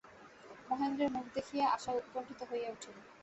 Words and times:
মহেন্দ্রের 0.69 1.09
মুখ 1.11 1.25
দেখিয়াই 1.35 1.71
আশা 1.75 1.91
উৎকণ্ঠিত 1.99 2.39
হইয়া 2.49 2.69
উঠিল। 2.71 2.97